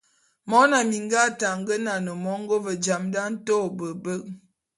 Mone 0.49 0.77
minga 0.89 1.17
ate 1.27 1.45
a 1.53 1.53
ngenan 1.59 2.05
mongô, 2.23 2.55
ve 2.65 2.73
jam 2.83 3.03
da 3.13 3.19
a 3.27 3.31
nto 3.33 3.53
ôbe’ebek. 3.67 4.23